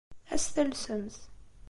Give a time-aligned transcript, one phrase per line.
[0.33, 1.17] Ad as-talsemt.